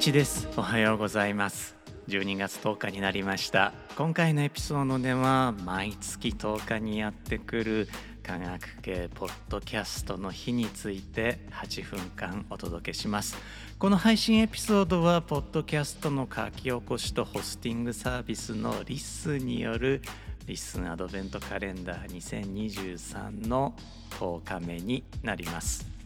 [0.00, 0.48] です。
[0.56, 1.76] おはようございます。
[2.08, 3.74] 12月10日になりました。
[3.98, 7.88] 今回のエピソードでは毎月10日にやってくる
[8.22, 13.36] 科学系ポッドキャストの日について8分間お届けします。
[13.78, 20.00] この配信エピソードはポッドキャストの書き起こしとホスティングサービスのリスによる
[20.46, 23.74] リスンアドベントカレンダー2023の
[24.18, 25.99] 10日目になります。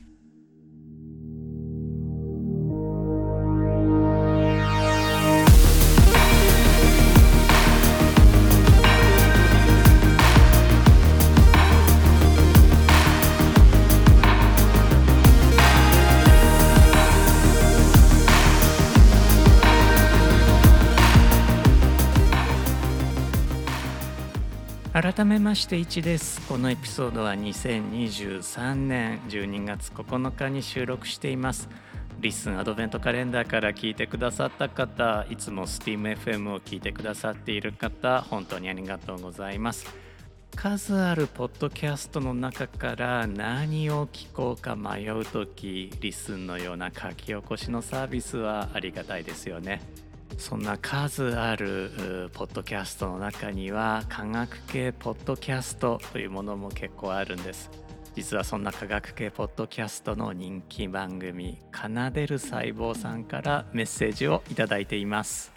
[25.17, 26.41] 改めまして1です。
[26.49, 31.69] このエピソードは2023年12月9日に収録しています。
[32.19, 39.87] LISTEN アドベントカレンダーから聞いてくださった方いつも SteamFM を聞いてくださっている方本当にありがとうございます。
[40.57, 49.81] 数あるポッドキャストの中から何を聞こうか迷う時 LISTEN のような書き起こしのサービスはありがたいですよね。
[50.39, 57.71] そんな数あるポッドキャストの中には科学系ポッドキャストというものも結構あるんです。
[58.15, 65.53] 実はそんな科学系ポッドキャストの人気番組「奏でる細胞」さんからメッセージをいただいています。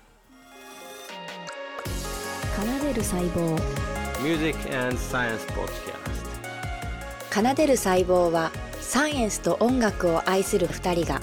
[2.55, 3.87] 奏でる細胞。
[4.23, 6.07] Music and Science Podcast
[7.29, 11.21] 奏でる細胞はサイエンスと音楽を愛する2人が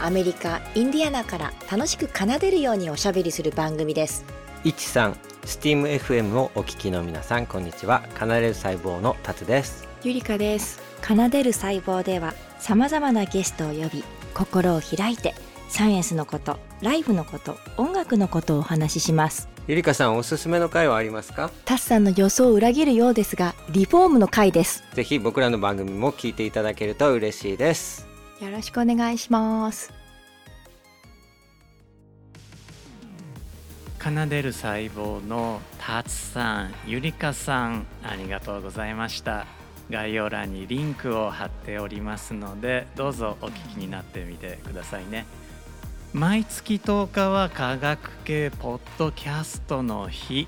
[0.00, 4.24] アメリカインディアナから楽しく奏でるようにおしゃべりする番組です。
[4.64, 5.12] 一さん
[5.44, 8.02] SteamFM をお聞きの皆さんこんにちは。
[8.18, 9.86] 奏でる細胞の達です。
[10.02, 10.80] ゆりかです。
[11.02, 15.34] 奏でる細胞ではさまざまなゲストを呼び心を開いて
[15.68, 19.48] サイエンスのことライブのこと音楽のことをお話しします。
[19.66, 21.50] ゆりかさんおすすめの回はありますか？
[21.64, 24.84] タスさんの予想を裏切るようですがリフォームの回です。
[24.94, 28.06] ぜひ僕らの番組も聞いていただけると嬉しいです
[28.40, 29.92] よろしくお願いします
[33.98, 39.46] 奏でる細胞のタツさん、ゆりかさん、ありがとうございました。
[39.90, 45.26] 概要欄にリンクを貼っておりますので、どうぞお聞きになってみてくださいね。
[46.12, 50.46] 毎月10日は科学系ポッドキャストの日。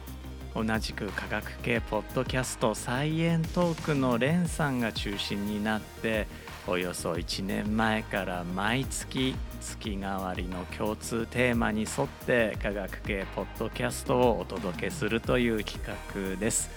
[0.55, 6.27] 同じく科学系ポッドキャストサイエントークのレンさんが中心になって
[6.67, 16.71] およそ1年前から毎月月替わりの共通テーマに沿って科学系ポッドキャストをお届けするという企画です。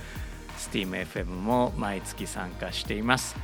[0.58, 3.36] SteamFM も毎月参加しています。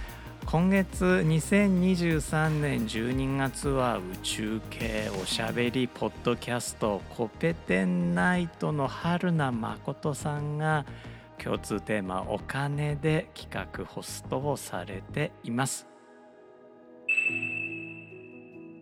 [0.49, 10.85] 今月2023年12月は宇宙系おしゃべりポッドキャストコペテンナイトの春名誠さんが
[11.37, 15.85] 共通テーマお金で企画ホストをされています。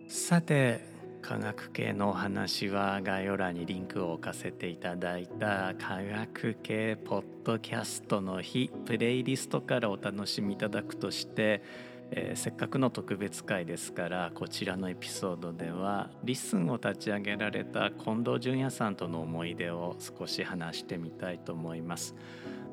[0.08, 0.94] さて
[1.28, 11.63] 科学系のお話は概要欄にリンクを置かせていただいた科学系ポッドキャストの日プレイリストからお楽しみいただくとして、
[12.12, 22.13] えー、せっかくの特別回ですからこちらのエピソードでは LISTEN を立ち上げられた近藤淳也さんとの思い出を少し話してみたいと思います。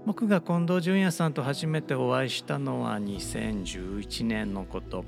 [0.04, 5.06] 僕が近藤淳也さんと初めてお会いしたのは2011年のこと。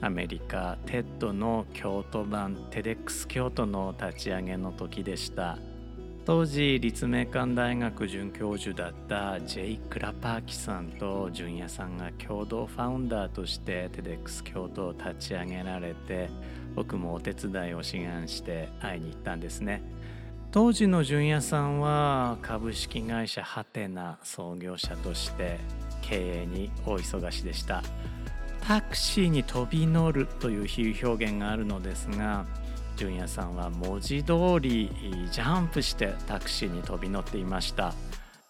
[0.00, 5.58] アメリカテッドの京都版テデックス京都の立ち上げの時でした。
[6.24, 16.28] 当時立命館大学准教授だったジェイ・クラパーキさんと純也さんが共同ファウンダーとしてテデックス京都を立ち上げられて
[16.76, 19.82] 僕もお手伝いを志願して会いに行ったんですね。
[20.52, 25.58] 当時の純也さんは株式会社ハテナ創業者として
[26.02, 27.82] 経営に大忙しでした。
[28.68, 32.44] タクシーに飛び乗るという比喩表現があるのですが
[32.96, 34.90] 純也さんは文字通り
[35.32, 37.94] ジャンプしてタクシーに飛び乗っていました。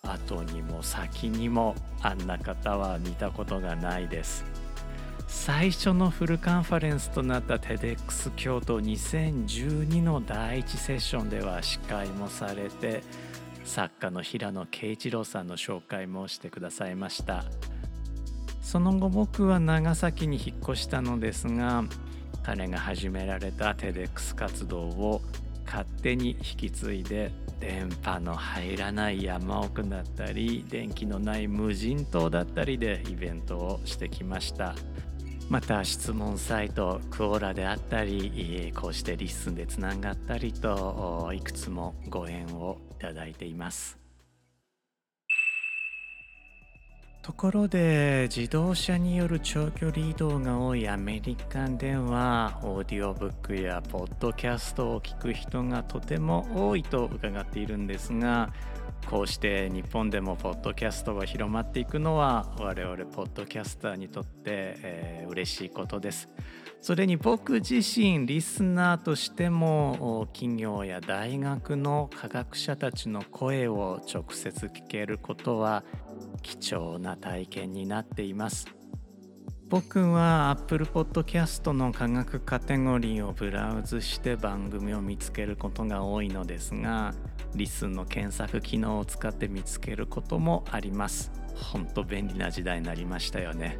[0.02, 4.44] 後にも先にもあんな方は見たことがないです。
[5.28, 13.04] 最初のフルカンファレンスとなった TEDx 京都2012の第1セッションでは司会もされて
[13.64, 17.44] 作家の平野啓一郎さんの紹介もしてくださいました。
[18.68, 21.84] その後僕は長崎に引っ越したのですが
[22.42, 25.22] 彼が始められた TEDx 活動を
[25.64, 34.74] 勝手に引き継いで電波の入らない山奥だったり電気のない無人島だったりでイベントをしてきました。
[35.48, 44.07] また質問サイト Quora であったりこうして LISTEN でつながったりといくつもご縁をいただいています。
[47.28, 58.50] ところで自動車による長距離移動が多いアメリカではオーディオブックやポッドキャストを聞く人がとても多いと伺っているんですが
[59.06, 64.40] こうして日本でもポッドキャストが広まっていくのは我々ポッドキャスターにとって、
[64.82, 66.30] えー、嬉しいことです。
[66.80, 75.82] それに僕自身リスナーとしても企業や大学の科学者たちの声を直接聞けることは
[76.42, 78.66] 貴重な体験になっています。
[79.68, 87.12] 僕は Apple Podcast の科学カテゴリーをブラウズして番組を見つけることが多いのですが
[87.54, 91.30] リスンの検索機能を使って見つけることもあります。
[91.54, 93.78] ほんと便利な時代になりましたよね。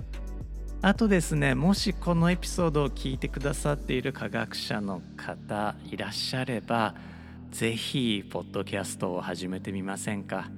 [0.83, 6.95] あとですねもしこのエピソードを聞いてくださっている科学者の方いらっしゃれば
[7.51, 10.51] 是非ポッドキャストを始めてみませんか？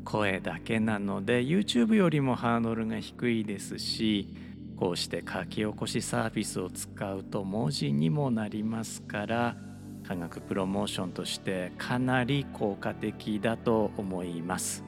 [0.00, 4.28] 声だけなので YouTube よりもハードルが低いですし
[4.76, 9.56] こうして書き起こしサービスを使うと文字にもなりますから
[10.06, 14.82] 科学プロモーションとしてかなり効果的だと思います。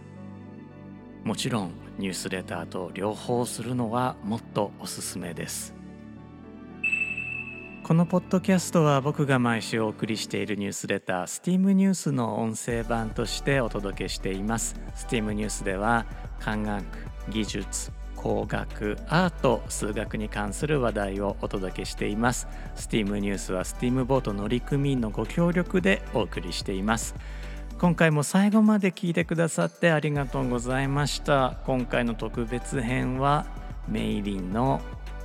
[1.25, 5.82] もちろんニュースレターと両方するのはもっとおすすめです。
[7.85, 14.77] このポッドキャストは僕が毎週お送りしているニュースレター STEAM ニュースの音声版としてお届けしています。
[14.95, 16.07] STEAM ニュースでは
[16.39, 16.85] 科学
[17.29, 22.47] 技術工学アート数学に関する話題をお届けしています。
[22.77, 27.17] STEAM ニュースは STEAM ボート乗組員のご協力でお送りしています。
[27.81, 31.59] 今回も最後まで聞いてくださってありがとうございました。
[31.67, 33.45] 今回の特別編は
[33.89, 34.81] メイリンの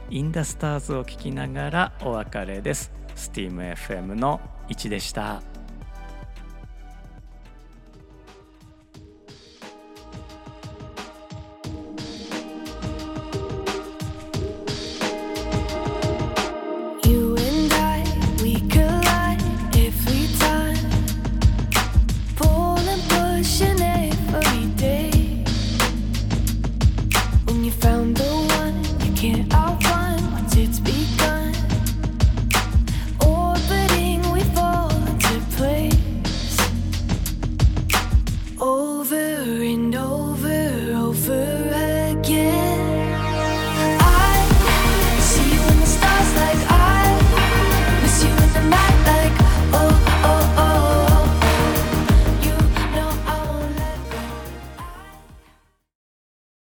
[0.10, 2.92] インダスターズを聞きながらお別れです。
[3.16, 4.40] STEAMFM の
[4.70, 5.42] 1でした。
[29.18, 29.67] can't